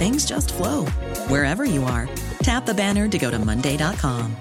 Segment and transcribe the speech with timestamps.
[0.00, 0.86] things just flow
[1.28, 2.08] wherever you are.
[2.42, 4.34] Tap the banner to go to Monday.com.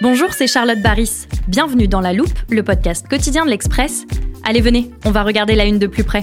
[0.00, 1.26] Bonjour, c'est Charlotte Baris.
[1.48, 4.04] Bienvenue dans La Loupe, le podcast quotidien de l'Express.
[4.44, 6.22] Allez, venez, on va regarder la une de plus près.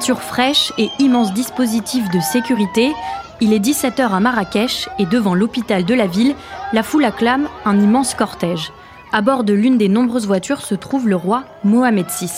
[0.00, 2.92] Fraîche et immense dispositif de sécurité,
[3.40, 6.34] il est 17h à Marrakech et devant l'hôpital de la ville,
[6.72, 8.72] la foule acclame un immense cortège.
[9.12, 12.30] À bord de l'une des nombreuses voitures se trouve le roi Mohamed VI.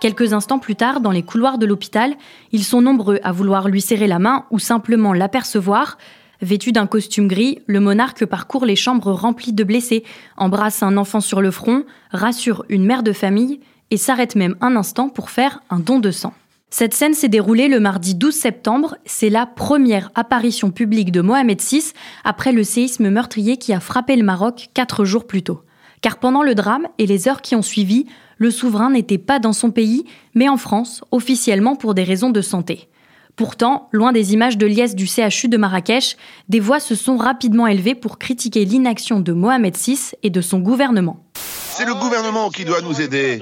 [0.00, 2.14] Quelques instants plus tard, dans les couloirs de l'hôpital,
[2.52, 5.98] ils sont nombreux à vouloir lui serrer la main ou simplement l'apercevoir.
[6.40, 10.04] Vêtu d'un costume gris, le monarque parcourt les chambres remplies de blessés,
[10.36, 14.76] embrasse un enfant sur le front, rassure une mère de famille et s'arrête même un
[14.76, 16.34] instant pour faire un don de sang.
[16.70, 18.96] Cette scène s'est déroulée le mardi 12 septembre.
[19.04, 21.92] C'est la première apparition publique de Mohamed VI
[22.24, 25.62] après le séisme meurtrier qui a frappé le Maroc quatre jours plus tôt.
[26.02, 29.52] Car pendant le drame et les heures qui ont suivi, le souverain n'était pas dans
[29.52, 30.04] son pays,
[30.34, 32.88] mais en France, officiellement pour des raisons de santé.
[33.36, 36.16] Pourtant, loin des images de liesse du CHU de Marrakech,
[36.48, 40.58] des voix se sont rapidement élevées pour critiquer l'inaction de Mohamed VI et de son
[40.58, 41.22] gouvernement.
[41.76, 43.38] C'est le gouvernement qui doit nous aider.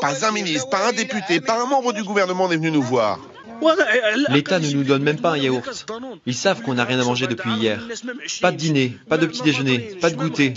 [0.00, 3.18] Pas un ministre, pas un député, pas un membre du gouvernement n'est venu nous voir.
[4.30, 5.86] L'État ne nous donne même pas un yaourt.
[6.26, 7.86] Ils savent qu'on n'a rien à manger depuis hier.
[8.40, 10.54] Pas de dîner, pas de petit déjeuner, pas de goûter.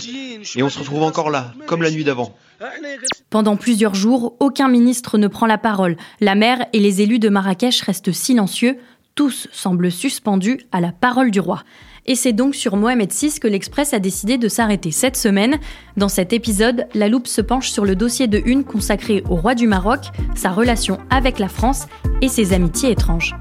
[0.56, 2.34] Et on se retrouve encore là, comme la nuit d'avant.
[3.30, 5.96] Pendant plusieurs jours, aucun ministre ne prend la parole.
[6.20, 8.78] La maire et les élus de Marrakech restent silencieux.
[9.14, 11.62] Tous semblent suspendus à la parole du roi.
[12.06, 15.58] Et c'est donc sur Mohamed VI que l'Express a décidé de s'arrêter cette semaine.
[15.96, 19.54] Dans cet épisode, la loupe se penche sur le dossier de une consacré au roi
[19.54, 20.00] du Maroc,
[20.34, 21.86] sa relation avec la France
[22.20, 23.34] et ses amitiés étranges.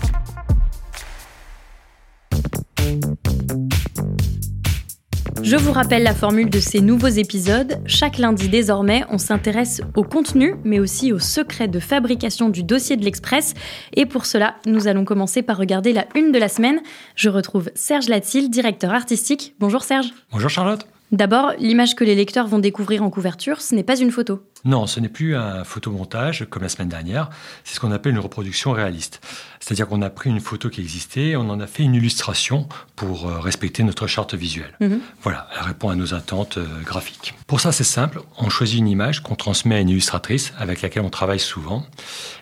[5.44, 7.82] Je vous rappelle la formule de ces nouveaux épisodes.
[7.86, 12.96] Chaque lundi désormais, on s'intéresse au contenu, mais aussi au secret de fabrication du dossier
[12.96, 13.54] de l'Express.
[13.94, 16.80] Et pour cela, nous allons commencer par regarder la une de la semaine.
[17.18, 19.54] Je retrouve Serge Latil, directeur artistique.
[19.60, 20.14] Bonjour Serge.
[20.32, 20.88] Bonjour Charlotte.
[21.12, 24.42] D'abord, l'image que les lecteurs vont découvrir en couverture, ce n'est pas une photo.
[24.66, 27.30] Non, ce n'est plus un photomontage comme la semaine dernière,
[27.66, 29.20] c'est ce qu'on appelle une reproduction réaliste.
[29.60, 33.28] C'est-à-dire qu'on a pris une photo qui existait, on en a fait une illustration pour
[33.28, 34.74] euh, respecter notre charte visuelle.
[34.80, 35.02] Mhm.
[35.22, 37.34] Voilà, elle répond à nos attentes euh, graphiques.
[37.46, 41.04] Pour ça, c'est simple, on choisit une image qu'on transmet à une illustratrice avec laquelle
[41.04, 41.86] on travaille souvent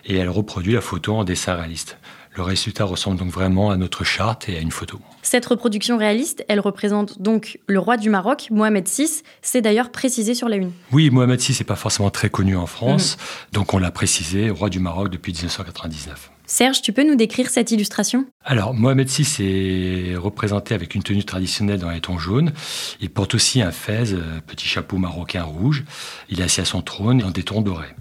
[0.04, 1.98] et elle reproduit la photo en dessin réaliste.
[2.34, 4.98] Le résultat ressemble donc vraiment à notre charte et à une photo.
[5.20, 9.22] Cette reproduction réaliste, elle représente donc le roi du Maroc, Mohamed VI.
[9.42, 10.72] C'est d'ailleurs précisé sur la une.
[10.92, 13.18] Oui, Mohamed VI n'est pas forcément très connu en France,
[13.52, 16.30] donc on l'a précisé, roi du Maroc depuis 1999.
[16.46, 18.26] Serge, tu peux nous décrire cette illustration?
[18.44, 22.52] Alors, Mohamed VI est représenté avec une tenue traditionnelle dans les tons jaunes.
[23.00, 25.84] Il porte aussi un fez, euh, petit chapeau marocain rouge.
[26.28, 27.94] Il est assis à son trône dans des tons dorés.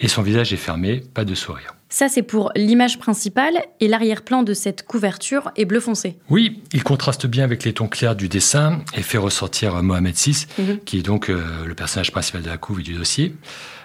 [0.00, 1.75] Et son visage est fermé, pas de sourire.
[1.88, 6.16] Ça, c'est pour l'image principale et l'arrière-plan de cette couverture est bleu foncé.
[6.28, 10.46] Oui, il contraste bien avec les tons clairs du dessin et fait ressortir Mohamed VI,
[10.58, 10.78] Mhm.
[10.84, 13.34] qui est donc euh, le personnage principal de la couve et du dossier.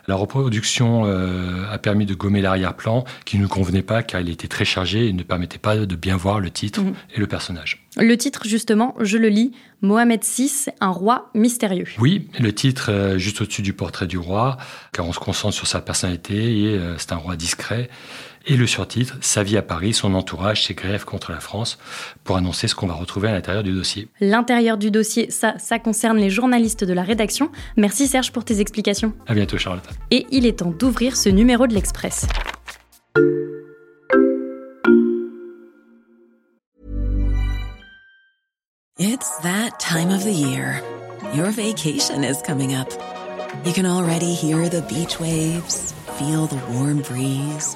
[0.08, 4.30] La reproduction euh, a permis de gommer l'arrière-plan qui ne nous convenait pas car il
[4.30, 6.94] était très chargé et ne permettait pas de bien voir le titre Mhm.
[7.16, 7.86] et le personnage.
[7.98, 9.52] Le titre, justement, je le lis
[9.82, 11.88] Mohamed VI, un roi mystérieux.
[12.00, 14.58] Oui, le titre euh, juste au-dessus du portrait du roi,
[14.94, 17.90] car on se concentre sur sa personnalité et euh, c'est un roi discret.
[18.48, 21.78] Et le surtitre, Sa vie à Paris, son entourage, ses grèves contre la France,
[22.24, 24.08] pour annoncer ce qu'on va retrouver à l'intérieur du dossier.
[24.20, 27.52] L'intérieur du dossier, ça, ça concerne les journalistes de la rédaction.
[27.78, 29.14] Merci Serge pour tes explications.
[29.28, 29.88] À bientôt Charlotte.
[30.10, 32.26] Et il est temps d'ouvrir ce numéro de l'Express.
[38.98, 40.82] It's that time of the year.
[41.34, 42.90] Your vacation is coming up.
[43.66, 47.76] You can already hear the beach waves, feel the warm breeze.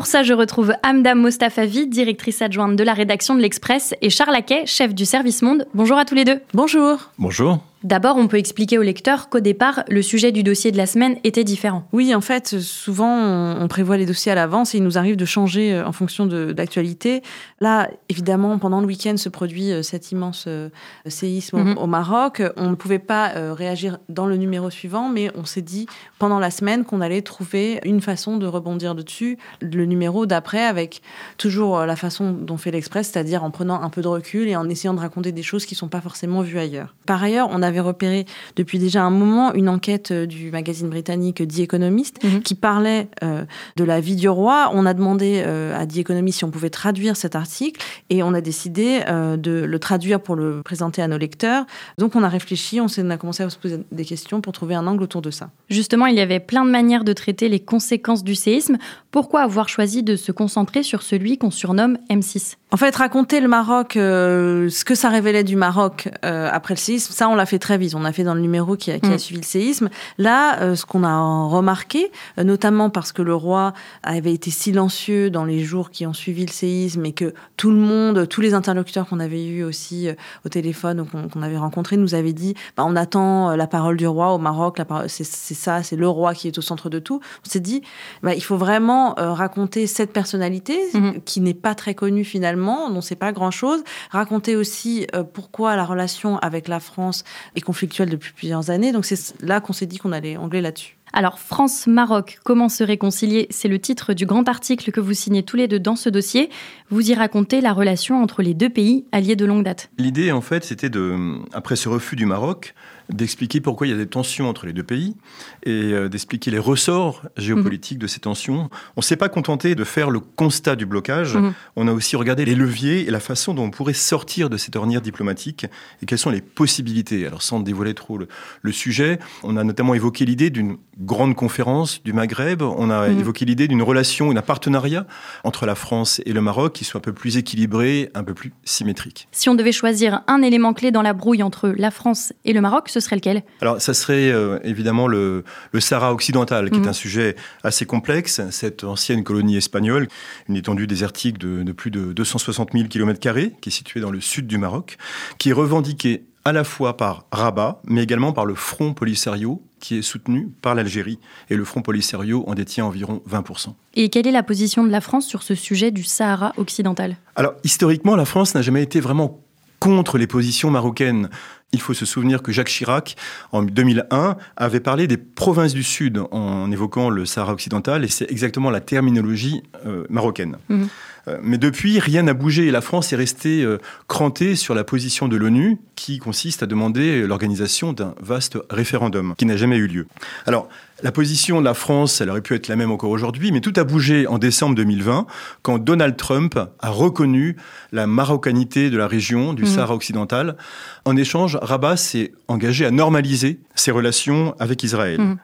[0.00, 4.32] Pour ça, je retrouve Amda Mostafavi, directrice adjointe de la rédaction de l'Express, et Charles
[4.32, 5.66] Laquet, chef du service Monde.
[5.74, 6.40] Bonjour à tous les deux.
[6.54, 7.10] Bonjour.
[7.18, 7.58] Bonjour.
[7.82, 11.16] D'abord, on peut expliquer au lecteur qu'au départ, le sujet du dossier de la semaine
[11.24, 11.84] était différent.
[11.92, 15.24] Oui, en fait, souvent, on prévoit les dossiers à l'avance et il nous arrive de
[15.24, 17.22] changer euh, en fonction de l'actualité.
[17.58, 20.68] Là, évidemment, pendant le week-end se produit euh, cet immense euh,
[21.06, 21.78] séisme mm -hmm.
[21.78, 22.42] au Maroc.
[22.56, 25.86] On ne pouvait pas réagir dans le numéro suivant, mais on s'est dit
[26.18, 29.38] pendant la semaine qu'on allait trouver une façon de rebondir dessus.
[29.60, 31.02] Le numéro d'après, avec
[31.38, 34.68] toujours la façon dont fait l'Express, c'est-à-dire en prenant un peu de recul et en
[34.68, 36.94] essayant de raconter des choses qui ne sont pas forcément vues ailleurs.
[37.06, 38.26] Par ailleurs, on a avait repéré
[38.56, 42.42] depuis déjà un moment une enquête euh, du magazine britannique The Economist -hmm.
[42.42, 43.44] qui parlait euh,
[43.76, 44.70] de la vie du roi.
[44.74, 47.80] On a demandé euh, à The Economist si on pouvait traduire cet article
[48.10, 51.64] et on a décidé euh, de le traduire pour le présenter à nos lecteurs.
[51.98, 54.74] Donc on a réfléchi, on, on a commencé à se poser des questions pour trouver
[54.74, 55.50] un angle autour de ça.
[55.68, 58.76] Justement, il y avait plein de manières de traiter les conséquences du séisme.
[59.10, 63.48] Pourquoi avoir choisi de se concentrer sur celui qu'on surnomme M6 En fait, raconter le
[63.48, 67.44] Maroc, euh, ce que ça révélait du Maroc euh, après le séisme, ça on l'a
[67.44, 67.96] fait très vite.
[67.96, 69.18] On a fait dans le numéro qui a, qui a mmh.
[69.18, 69.88] suivi le séisme.
[70.18, 73.72] Là, euh, ce qu'on a remarqué, notamment parce que le roi
[74.04, 77.78] avait été silencieux dans les jours qui ont suivi le séisme et que tout le
[77.78, 80.08] monde, tous les interlocuteurs qu'on avait eus aussi
[80.44, 83.96] au téléphone ou qu'on qu avait rencontrés nous avaient dit bah, on attend la parole
[83.96, 84.78] du roi au Maroc,
[85.08, 87.20] c'est ça, c'est le roi qui est au centre de tout.
[87.44, 87.82] On s'est dit
[88.22, 91.10] bah, il faut vraiment raconter cette personnalité mmh.
[91.24, 93.82] qui n'est pas très connue finalement, on ne sait pas grand-chose.
[94.10, 97.24] Raconter aussi pourquoi la relation avec la France
[97.56, 98.92] est conflictuelle depuis plusieurs années.
[98.92, 100.96] Donc c'est là qu'on s'est dit qu'on allait angler là-dessus.
[101.12, 103.48] Alors France-Maroc, comment se réconcilier?
[103.50, 106.50] C'est le titre du grand article que vous signez tous les deux dans ce dossier.
[106.88, 109.90] Vous y racontez la relation entre les deux pays alliés de longue date.
[109.98, 112.74] L'idée en fait c'était de, après ce refus du Maroc,
[113.12, 115.16] d'expliquer pourquoi il y a des tensions entre les deux pays
[115.64, 118.02] et euh, d'expliquer les ressorts géopolitiques mmh.
[118.02, 118.70] de ces tensions.
[118.96, 121.52] On ne s'est pas contenté de faire le constat du blocage, mmh.
[121.76, 124.76] on a aussi regardé les leviers et la façon dont on pourrait sortir de cette
[124.76, 125.66] ornière diplomatique
[126.02, 127.26] et quelles sont les possibilités.
[127.26, 128.28] Alors sans dévoiler trop le,
[128.62, 133.20] le sujet, on a notamment évoqué l'idée d'une grande conférence du Maghreb, on a mmh.
[133.20, 135.06] évoqué l'idée d'une relation, d'un partenariat
[135.44, 138.52] entre la France et le Maroc qui soit un peu plus équilibré, un peu plus
[138.64, 139.28] symétrique.
[139.32, 142.60] Si on devait choisir un élément clé dans la brouille entre la France et le
[142.60, 143.42] Maroc, ce serait lequel?
[143.60, 146.84] Alors, ça serait euh, évidemment le, le, Sahara occidental, qui mmh.
[146.84, 148.40] est un sujet assez complexe.
[148.50, 150.08] Cette ancienne colonie espagnole,
[150.48, 153.20] une étendue désertique de, de plus de 260 000 km,
[153.60, 154.96] qui est située dans le sud du Maroc,
[155.38, 159.98] qui est revendiquée à la fois par Rabat, mais également par le Front Polisario, qui
[159.98, 161.18] est soutenu par l'Algérie.
[161.50, 163.74] Et le Front Polisario en détient environ 20%.
[163.94, 167.16] Et quelle est la position de la France sur ce sujet du Sahara occidental?
[167.36, 169.40] Alors, historiquement, la France n'a jamais été vraiment
[169.80, 171.28] contre les positions marocaines.
[171.72, 173.16] Il faut se souvenir que Jacques Chirac,
[173.52, 178.30] en 2001, avait parlé des provinces du Sud en évoquant le Sahara occidental, et c'est
[178.30, 180.56] exactement la terminologie euh, marocaine.
[180.68, 180.84] Mmh.
[181.28, 184.84] Euh, mais depuis, rien n'a bougé et la France est restée euh, crantée sur la
[184.84, 189.86] position de l'ONU qui consiste à demander l'organisation d'un vaste référendum qui n'a jamais eu
[189.86, 190.06] lieu.
[190.46, 190.68] Alors,
[191.02, 193.72] la position de la France, elle aurait pu être la même encore aujourd'hui, mais tout
[193.76, 195.26] a bougé en décembre 2020
[195.62, 197.56] quand Donald Trump a reconnu
[197.92, 199.66] la marocanité de la région du mmh.
[199.66, 200.56] Sahara occidental.
[201.04, 205.20] En échange, Rabat s'est engagé à normaliser ses relations avec Israël.
[205.20, 205.38] Mmh.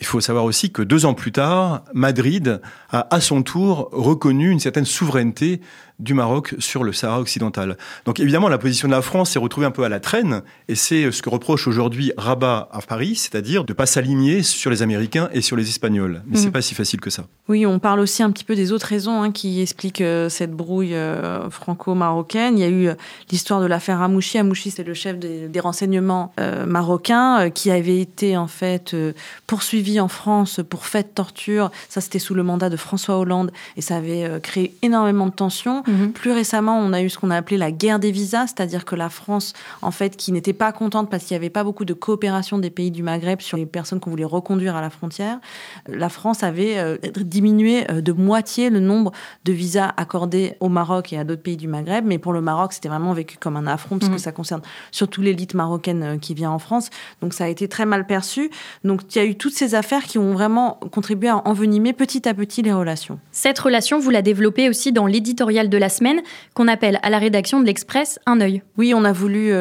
[0.00, 2.60] Il faut savoir aussi que deux ans plus tard, Madrid
[2.90, 5.60] a à son tour reconnu une certaine souveraineté
[5.98, 7.76] du Maroc sur le Sahara occidental.
[8.04, 10.74] Donc évidemment, la position de la France s'est retrouvée un peu à la traîne, et
[10.74, 14.82] c'est ce que reproche aujourd'hui Rabat à Paris, c'est-à-dire de ne pas s'aligner sur les
[14.82, 16.22] Américains et sur les Espagnols.
[16.26, 16.40] Mais mmh.
[16.40, 17.24] c'est pas si facile que ça.
[17.48, 20.52] Oui, on parle aussi un petit peu des autres raisons hein, qui expliquent euh, cette
[20.52, 22.58] brouille euh, franco-marocaine.
[22.58, 22.94] Il y a eu euh,
[23.30, 24.38] l'histoire de l'affaire Amouchi.
[24.38, 28.94] Amouchi, c'est le chef des, des renseignements euh, marocains euh, qui avait été en fait
[28.94, 29.12] euh,
[29.46, 31.70] poursuivi en France pour fait de torture.
[31.88, 35.82] Ça, c'était sous le mandat de François Hollande, et ça avait créé énormément de tensions.
[35.88, 36.12] Mhm.
[36.12, 38.94] Plus récemment, on a eu ce qu'on a appelé la guerre des visas, c'est-à-dire que
[38.94, 41.94] la France, en fait, qui n'était pas contente parce qu'il n'y avait pas beaucoup de
[41.94, 45.40] coopération des pays du Maghreb sur les personnes qu'on voulait reconduire à la frontière,
[45.88, 49.12] la France avait euh, diminué euh, de moitié le nombre
[49.44, 52.04] de visas accordés au Maroc et à d'autres pays du Maghreb.
[52.06, 54.18] Mais pour le Maroc, c'était vraiment vécu comme un affront parce que mhm.
[54.18, 56.90] ça concerne surtout l'élite marocaine euh, qui vient en France.
[57.22, 58.50] Donc ça a été très mal perçu.
[58.84, 62.28] Donc il y a eu toutes ces affaires qui ont vraiment contribué à envenimer petit
[62.28, 63.18] à petit les relations.
[63.32, 66.20] Cette relation, vous la développez aussi dans l'éditorial de la semaine
[66.54, 68.62] qu'on appelle à la rédaction de l'Express un œil.
[68.76, 69.52] Oui, on a voulu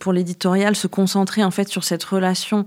[0.00, 2.64] pour l'éditorial se concentrer en fait sur cette relation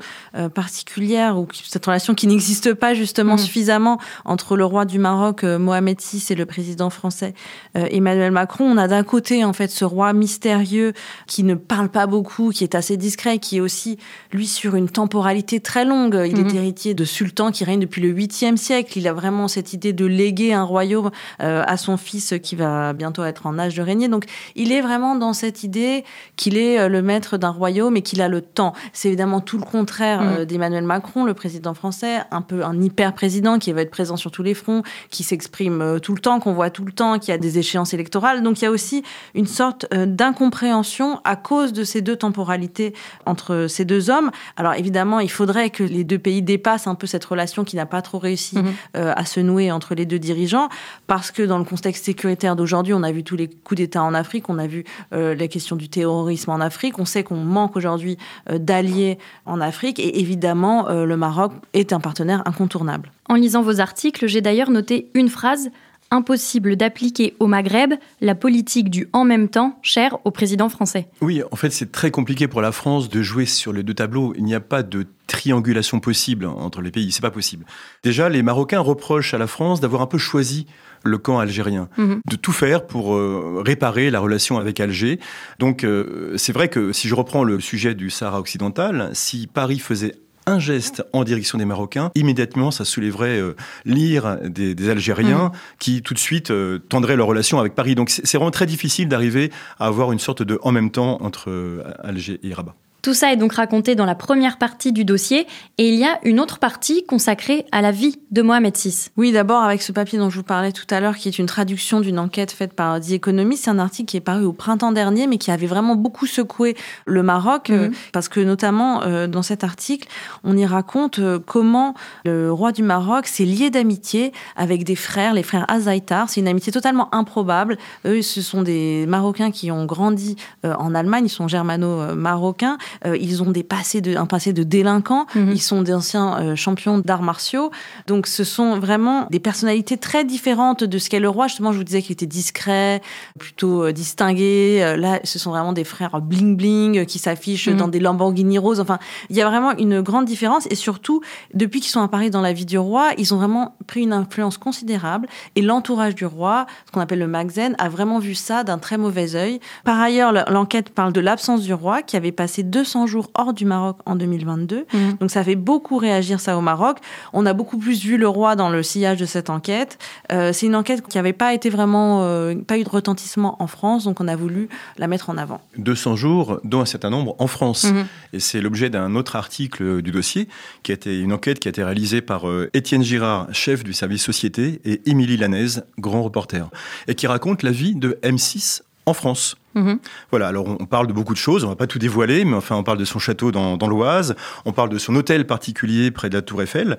[0.54, 3.40] particulière ou cette relation qui n'existe pas justement mhm.
[3.40, 7.34] suffisamment entre le roi du Maroc Mohamed VI et le président français
[7.76, 8.66] Emmanuel Macron.
[8.66, 10.94] On a d'un côté en fait ce roi mystérieux
[11.26, 13.98] qui ne parle pas beaucoup, qui est assez discret, qui est aussi
[14.32, 16.20] lui sur une temporalité très longue.
[16.26, 16.56] Il est mhm.
[16.56, 18.98] héritier de sultans qui règnent depuis le 8e siècle.
[18.98, 22.77] Il a vraiment cette idée de léguer un royaume euh, à son fils qui va
[22.94, 24.08] bientôt être en âge de régner.
[24.08, 26.04] Donc il est vraiment dans cette idée
[26.36, 28.74] qu'il est euh, le maître d'un royaume et qu'il a le temps.
[28.94, 30.28] C'est évidemment tout le contraire mhm.
[30.40, 34.18] euh, d'Emmanuel Macron, le président français, un peu un hyper président qui va être présent
[34.18, 37.32] sur tous les fronts, qui s'exprime tout le temps, qu'on voit tout le temps, qui
[37.32, 38.44] a des échéances électorales.
[38.44, 39.04] Donc il y a aussi
[39.36, 42.94] une sorte d'incompréhension à cause de ces deux temporalités
[43.26, 44.32] entre ces deux hommes.
[44.56, 47.86] Alors évidemment, il faudrait que les deux pays dépassent un peu cette relation qui n'a
[47.86, 48.74] pas trop réussi mhm.
[48.96, 50.70] euh, à se nouer entre les deux dirigeants,
[51.08, 54.14] parce que dans le contexte sécuritaire d'aujourd'hui, on a vu tous les coups d'État en
[54.14, 54.84] Afrique, on a vu
[55.14, 58.18] euh, la question du terrorisme en Afrique, on sait qu'on manque aujourd'hui
[58.50, 63.12] euh, d'alliés en Afrique, et évidemment, le Maroc est un partenaire incontournable.
[63.30, 65.70] En lisant vos articles, j'ai d'ailleurs noté une phrase
[66.12, 71.08] impossible d'appliquer au Maghreb la politique du en même temps chère au président français.
[71.22, 74.34] Oui, en fait, c'est très compliqué pour la France de jouer sur les deux tableaux.
[74.38, 77.66] Il n'y a pas de triangulation possible entre les pays, c'est pas possible.
[78.04, 80.68] Déjà, les Marocains reprochent à la France d'avoir un peu choisi
[81.04, 82.22] le camp algérien, mhm.
[82.28, 85.20] de tout faire pour euh, réparer la relation avec Alger.
[85.60, 89.80] Donc euh, c'est vrai que si je reprends le sujet du Sahara occidental, si Paris
[89.80, 90.16] faisait
[90.48, 95.52] un geste en direction des Marocains, immédiatement, ça soulèverait euh, l'ire des, Algériens mm.
[95.80, 97.94] qui, tout de suite, euh, tendraient leur relation avec Paris.
[97.94, 101.50] Donc, c'est vraiment très difficile d'arriver à avoir une sorte de en même temps entre
[101.50, 102.76] euh, Alger et Rabat.
[103.02, 106.20] Tout ça est donc raconté dans la première partie du dossier et il y a
[106.24, 109.10] une autre partie consacrée à la vie de Mohamed VI.
[109.16, 111.46] Oui, d'abord avec ce papier dont je vous parlais tout à l'heure qui est une
[111.46, 113.64] traduction d'une enquête faite par The Economist.
[113.66, 116.76] C'est un article qui est paru au printemps dernier mais qui avait vraiment beaucoup secoué
[117.06, 117.94] le Maroc euh, mhm.
[118.14, 120.08] parce que notamment euh, dans cet article,
[120.44, 121.94] on y raconte euh, comment
[122.26, 126.30] le roi du Maroc s'est lié d'amitié avec des frères, les frères Azaitar.
[126.30, 127.78] C'est une amitié totalement improbable.
[128.06, 133.44] Eux, ce sont des Marocains qui ont grandi en Allemagne, ils sont germano-marocains euh, ils
[133.44, 135.26] ont des passés de, un passé de délinquants.
[135.36, 135.52] Mhm.
[135.52, 137.72] Ils sont d'anciens euh, champions d'arts martiaux.
[138.08, 141.48] Donc, ce sont vraiment des personnalités très différentes de ce qu'est le roi.
[141.48, 143.02] Justement, je vous disais qu'il était discret,
[143.40, 144.96] plutôt euh, distingué.
[144.98, 147.78] là, ce sont vraiment des frères bling bling qui s'affichent mhm.
[147.78, 148.80] dans des Lamborghini roses.
[148.80, 150.68] Enfin, il y a vraiment une grande différence.
[150.70, 151.22] Et surtout,
[151.54, 154.14] depuis qu'ils sont à Paris dans la vie du roi, ils ont vraiment pris une
[154.14, 155.28] influence considérable.
[155.56, 158.98] Et l'entourage du roi, ce qu'on appelle le Magzen, a vraiment vu ça d'un très
[158.98, 159.60] mauvais œil.
[159.84, 163.54] Par ailleurs, l'enquête parle de l'absence du roi qui avait passé deux 200 jours hors
[163.54, 164.86] du Maroc en 2022.
[164.94, 164.98] Mmh.
[165.20, 167.00] Donc ça fait beaucoup réagir ça au Maroc.
[167.34, 169.98] On a beaucoup plus vu le roi dans le sillage de cette enquête.
[170.32, 173.66] Euh, c'est une enquête qui n'avait pas été vraiment, euh, pas eu de retentissement en
[173.66, 174.70] France, donc on a voulu
[175.00, 175.60] la mettre en avant.
[175.80, 177.86] 200 jours, dont un certain nombre en France.
[177.86, 178.06] Mmh.
[178.34, 180.48] Et c'est l'objet d'un autre article du dossier,
[180.84, 183.94] qui a été une enquête qui a été réalisée par euh, Étienne Girard, chef du
[183.94, 186.70] service société, et Émilie Lanaise, grand reporter,
[187.08, 189.56] et qui raconte la vie de M6 en France.
[189.78, 190.00] Mhm.
[190.32, 192.76] Voilà, alors on parle de beaucoup de choses, on va pas tout dévoiler, mais enfin
[192.76, 196.36] on parle de son château dans, l'Oise, on parle de son hôtel particulier près de
[196.36, 196.98] la Tour Eiffel,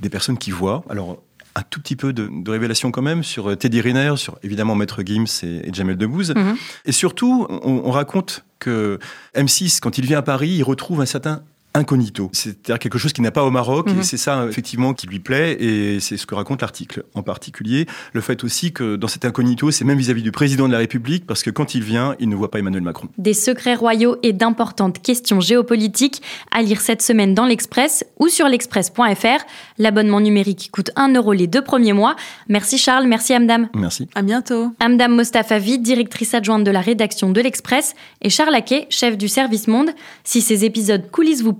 [0.00, 0.84] des personnes qui voient.
[0.88, 1.22] Alors
[1.56, 5.02] un tout petit peu de, révélation quand même sur euh, Teddy Riner, sur évidemment Maître
[5.04, 6.34] Gims et, Jamel Debbouze.
[6.34, 6.56] Mhm.
[6.84, 8.98] Et surtout, on, on, raconte que
[9.36, 11.42] M6, quand il vient à Paris, il retrouve un certain
[11.74, 12.30] incognito.
[12.32, 14.02] C'est-à-dire quelque chose qui n'a pas au Maroc, et mhm.
[14.02, 17.04] c'est ça effectivement qui lui plaît, et c'est ce que raconte l'article.
[17.14, 20.72] En particulier, le fait aussi que dans cet incognito, c'est même vis-à-vis du président de
[20.72, 23.08] la République, parce que quand il vient, il ne voit pas Emmanuel Macron.
[23.18, 28.48] Des secrets royaux et d'importantes questions géopolitiques à lire cette semaine dans l'Express ou sur
[28.48, 29.44] l'express.fr.
[29.78, 32.14] L'abonnement numérique coûte 1 euro les deux premiers mois.
[32.48, 33.68] Merci Charles, merci Amdam.
[33.74, 34.08] Merci.
[34.14, 34.72] À bientôt.
[34.80, 39.66] Amdam Mostafavi, directrice adjointe de la rédaction de l'Express, et Charles Aquet, chef du service
[39.66, 39.90] Monde.
[40.22, 41.52] Si ces épisodes coulisses vous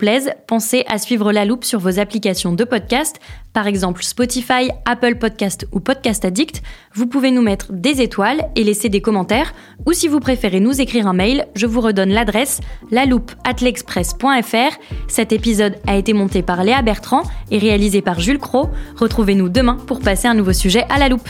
[0.47, 3.19] pensez à suivre la loupe sur vos applications de podcast,
[3.53, 6.61] par exemple Spotify, Apple Podcast ou Podcast Addict.
[6.93, 9.53] Vous pouvez nous mettre des étoiles et laisser des commentaires,
[9.85, 12.59] ou si vous préférez nous écrire un mail, je vous redonne l'adresse
[12.91, 14.77] laloupe@l'express.fr.
[15.07, 18.69] Cet épisode a été monté par Léa Bertrand et réalisé par Jules Cro.
[18.97, 21.29] Retrouvez-nous demain pour passer un nouveau sujet à la loupe.